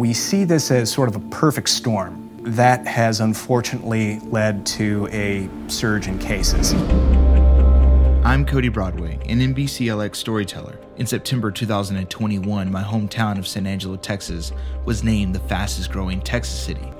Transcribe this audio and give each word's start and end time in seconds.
We 0.00 0.14
see 0.14 0.44
this 0.44 0.70
as 0.70 0.90
sort 0.90 1.10
of 1.10 1.16
a 1.16 1.20
perfect 1.28 1.68
storm. 1.68 2.30
That 2.40 2.86
has 2.86 3.20
unfortunately 3.20 4.18
led 4.20 4.64
to 4.78 5.06
a 5.12 5.46
surge 5.68 6.08
in 6.08 6.18
cases. 6.18 6.72
I'm 8.24 8.46
Cody 8.46 8.70
Broadway, 8.70 9.18
an 9.26 9.40
NBCLX 9.40 10.16
storyteller. 10.16 10.78
In 10.96 11.06
September 11.06 11.50
2021, 11.50 12.72
my 12.72 12.82
hometown 12.82 13.38
of 13.38 13.46
San 13.46 13.66
Angelo, 13.66 13.96
Texas, 13.96 14.52
was 14.86 15.04
named 15.04 15.34
the 15.34 15.40
fastest 15.40 15.92
growing 15.92 16.22
Texas 16.22 16.58
city. 16.58 16.90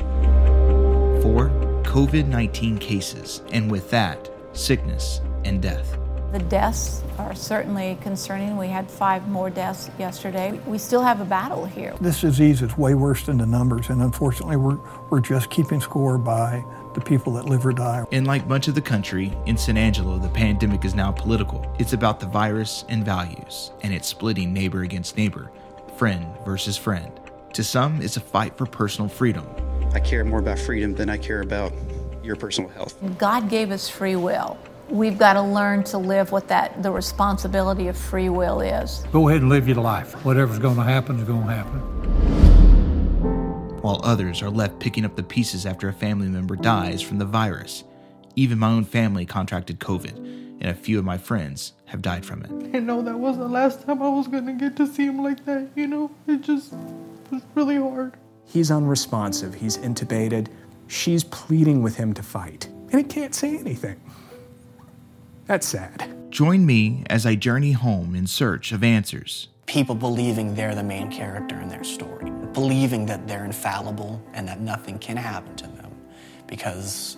For 1.22 1.48
COVID 1.84 2.26
19 2.28 2.76
cases, 2.76 3.40
and 3.50 3.70
with 3.70 3.88
that, 3.88 4.30
sickness 4.52 5.22
and 5.46 5.62
death. 5.62 5.99
The 6.32 6.38
deaths 6.38 7.02
are 7.18 7.34
certainly 7.34 7.98
concerning. 8.02 8.56
We 8.56 8.68
had 8.68 8.88
five 8.88 9.26
more 9.26 9.50
deaths 9.50 9.90
yesterday. 9.98 10.60
We 10.64 10.78
still 10.78 11.02
have 11.02 11.20
a 11.20 11.24
battle 11.24 11.64
here. 11.64 11.92
This 12.00 12.20
disease 12.20 12.62
is 12.62 12.78
way 12.78 12.94
worse 12.94 13.26
than 13.26 13.38
the 13.38 13.46
numbers, 13.46 13.88
and 13.90 14.00
unfortunately, 14.00 14.54
we're, 14.56 14.78
we're 15.10 15.20
just 15.20 15.50
keeping 15.50 15.80
score 15.80 16.18
by 16.18 16.64
the 16.94 17.00
people 17.00 17.32
that 17.32 17.46
live 17.46 17.66
or 17.66 17.72
die. 17.72 18.04
And 18.12 18.28
like 18.28 18.46
much 18.46 18.68
of 18.68 18.76
the 18.76 18.80
country, 18.80 19.36
in 19.46 19.56
San 19.56 19.76
Angelo, 19.76 20.18
the 20.18 20.28
pandemic 20.28 20.84
is 20.84 20.94
now 20.94 21.10
political. 21.10 21.68
It's 21.80 21.94
about 21.94 22.20
the 22.20 22.26
virus 22.26 22.84
and 22.88 23.04
values, 23.04 23.72
and 23.82 23.92
it's 23.92 24.06
splitting 24.06 24.52
neighbor 24.52 24.82
against 24.82 25.16
neighbor, 25.16 25.50
friend 25.96 26.24
versus 26.44 26.76
friend. 26.76 27.10
To 27.54 27.64
some, 27.64 28.00
it's 28.00 28.16
a 28.16 28.20
fight 28.20 28.56
for 28.56 28.66
personal 28.66 29.08
freedom. 29.08 29.48
I 29.94 29.98
care 29.98 30.24
more 30.24 30.38
about 30.38 30.60
freedom 30.60 30.94
than 30.94 31.10
I 31.10 31.18
care 31.18 31.40
about 31.40 31.72
your 32.22 32.36
personal 32.36 32.70
health. 32.70 32.94
God 33.18 33.48
gave 33.48 33.72
us 33.72 33.88
free 33.88 34.14
will 34.14 34.56
we've 34.90 35.18
got 35.18 35.34
to 35.34 35.42
learn 35.42 35.84
to 35.84 35.98
live 35.98 36.32
what 36.32 36.48
that 36.48 36.82
the 36.82 36.90
responsibility 36.90 37.86
of 37.88 37.96
free 37.96 38.28
will 38.28 38.60
is. 38.60 39.04
Go 39.12 39.28
ahead 39.28 39.42
and 39.42 39.50
live 39.50 39.68
your 39.68 39.76
life. 39.78 40.12
Whatever's 40.24 40.58
going 40.58 40.76
to 40.76 40.82
happen 40.82 41.18
is 41.18 41.24
going 41.24 41.46
to 41.46 41.52
happen. 41.52 41.80
While 43.80 44.00
others 44.04 44.42
are 44.42 44.50
left 44.50 44.78
picking 44.78 45.04
up 45.04 45.16
the 45.16 45.22
pieces 45.22 45.64
after 45.64 45.88
a 45.88 45.92
family 45.92 46.28
member 46.28 46.56
dies 46.56 47.00
from 47.00 47.18
the 47.18 47.24
virus. 47.24 47.84
Even 48.36 48.58
my 48.58 48.68
own 48.68 48.84
family 48.84 49.24
contracted 49.26 49.80
COVID, 49.80 50.16
and 50.60 50.66
a 50.70 50.74
few 50.74 50.98
of 50.98 51.04
my 51.04 51.18
friends 51.18 51.72
have 51.86 52.02
died 52.02 52.24
from 52.24 52.42
it. 52.42 52.50
I 52.76 52.80
know 52.80 53.02
that 53.02 53.18
was 53.18 53.38
the 53.38 53.48
last 53.48 53.86
time 53.86 54.02
I 54.02 54.08
was 54.08 54.28
going 54.28 54.46
to 54.46 54.52
get 54.52 54.76
to 54.76 54.86
see 54.86 55.06
him 55.06 55.22
like 55.22 55.44
that, 55.46 55.68
you 55.74 55.86
know? 55.86 56.10
It 56.26 56.42
just 56.42 56.74
was 57.30 57.42
really 57.54 57.76
hard. 57.76 58.14
He's 58.44 58.70
unresponsive, 58.70 59.54
he's 59.54 59.78
intubated. 59.78 60.48
She's 60.86 61.24
pleading 61.24 61.82
with 61.82 61.96
him 61.96 62.12
to 62.14 62.22
fight, 62.22 62.66
and 62.90 63.00
he 63.00 63.04
can't 63.04 63.34
say 63.34 63.56
anything. 63.58 64.00
That's 65.50 65.66
sad. 65.66 66.08
Join 66.30 66.64
me 66.64 67.02
as 67.10 67.26
I 67.26 67.34
journey 67.34 67.72
home 67.72 68.14
in 68.14 68.28
search 68.28 68.70
of 68.70 68.84
answers. 68.84 69.48
People 69.66 69.96
believing 69.96 70.54
they're 70.54 70.76
the 70.76 70.84
main 70.84 71.10
character 71.10 71.60
in 71.60 71.68
their 71.68 71.82
story, 71.82 72.30
believing 72.52 73.04
that 73.06 73.26
they're 73.26 73.44
infallible 73.44 74.22
and 74.32 74.46
that 74.46 74.60
nothing 74.60 74.96
can 75.00 75.16
happen 75.16 75.56
to 75.56 75.66
them. 75.66 75.90
Because 76.46 77.16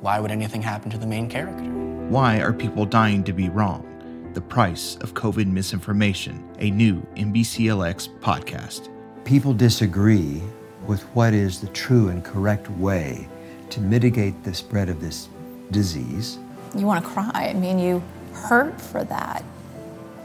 why 0.00 0.20
would 0.20 0.30
anything 0.30 0.62
happen 0.62 0.92
to 0.92 0.96
the 0.96 1.08
main 1.08 1.28
character? 1.28 1.64
Why 2.08 2.38
are 2.38 2.52
people 2.52 2.86
dying 2.86 3.24
to 3.24 3.32
be 3.32 3.48
wrong? 3.48 4.30
The 4.32 4.42
Price 4.42 4.94
of 5.00 5.14
COVID 5.14 5.48
Misinformation, 5.48 6.48
a 6.60 6.70
new 6.70 7.04
NBCLX 7.16 8.16
podcast. 8.20 8.90
People 9.24 9.52
disagree 9.52 10.40
with 10.86 11.02
what 11.16 11.34
is 11.34 11.60
the 11.60 11.68
true 11.70 12.10
and 12.10 12.24
correct 12.24 12.70
way 12.70 13.26
to 13.70 13.80
mitigate 13.80 14.44
the 14.44 14.54
spread 14.54 14.88
of 14.88 15.00
this 15.00 15.28
disease 15.72 16.38
you 16.74 16.86
want 16.86 17.04
to 17.04 17.10
cry. 17.10 17.48
I 17.50 17.52
mean, 17.52 17.78
you 17.78 18.02
hurt 18.32 18.80
for 18.80 19.04
that. 19.04 19.44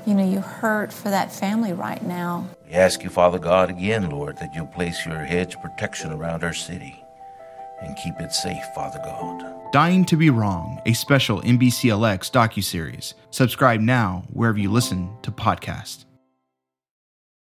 You 0.05 0.13
know, 0.15 0.25
you 0.25 0.39
hurt 0.39 0.91
for 0.91 1.09
that 1.09 1.31
family 1.31 1.73
right 1.73 2.01
now. 2.03 2.47
We 2.67 2.73
ask 2.73 3.03
you, 3.03 3.09
Father 3.09 3.37
God, 3.37 3.69
again, 3.69 4.09
Lord, 4.09 4.37
that 4.37 4.53
you'll 4.55 4.65
place 4.67 5.05
your 5.05 5.19
hedge 5.19 5.55
protection 5.61 6.11
around 6.11 6.43
our 6.43 6.53
city 6.53 7.03
and 7.81 7.95
keep 7.97 8.19
it 8.19 8.31
safe, 8.31 8.63
Father 8.73 8.99
God. 9.03 9.71
Dying 9.71 10.05
to 10.05 10.17
be 10.17 10.29
Wrong, 10.29 10.81
a 10.85 10.93
special 10.93 11.41
NBCLX 11.41 12.31
docuseries. 12.31 13.13
Subscribe 13.29 13.79
now 13.79 14.23
wherever 14.33 14.57
you 14.57 14.71
listen 14.71 15.15
to 15.21 15.31
podcasts. 15.31 16.05